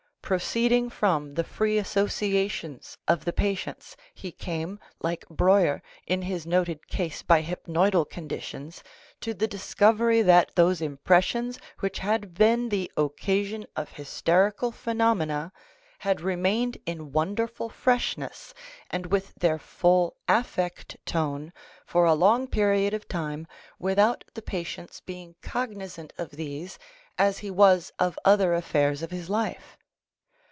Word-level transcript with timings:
iProceeding 0.33 0.89
from 0.89 1.33
the 1.33 1.43
free 1.43 1.77
associations 1.77 2.97
of 3.05 3.25
the 3.25 3.33
patients, 3.33 3.97
he 4.13 4.31
came, 4.31 4.79
like 5.01 5.27
Breuer 5.27 5.81
in. 6.07 6.21
his 6.21 6.45
noted 6.47 6.87
case 6.87 7.21
by 7.21 7.43
hypnoidal 7.43 8.09
conditions, 8.09 8.81
to 9.19 9.33
the 9.33 9.45
discovery 9.45 10.21
that 10.21 10.55
those 10.55 10.81
impressions 10.81 11.59
which 11.81 11.99
had 11.99 12.33
been 12.33 12.69
the 12.69 12.89
occasion 12.95 13.65
of 13.75 13.89
hysterical 13.89 14.71
phenomena 14.71 15.51
had 15.99 16.21
remained 16.21 16.77
in 16.85 17.11
wonderful 17.11 17.67
freshness 17.67 18.53
and 18.89 19.07
with 19.07 19.35
their 19.35 19.59
full 19.59 20.15
affect 20.29 20.95
tone 21.05 21.51
for 21.85 22.05
a 22.05 22.13
long 22.13 22.47
period 22.47 22.93
of 22.93 23.05
time 23.09 23.45
without 23.79 24.23
the 24.33 24.41
patient's 24.41 25.01
being 25.01 25.35
cognizant 25.41 26.13
of 26.17 26.31
these 26.31 26.79
as 27.17 27.39
he 27.39 27.51
was 27.51 27.91
of 27.99 28.17
other 28.23 28.53
affairs 28.53 29.01
of 29.01 29.11
his 29.11 29.29
life. 29.29 29.75